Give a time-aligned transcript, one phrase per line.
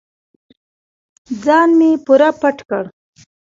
[1.43, 2.83] ځان مې پوره پټ کړ.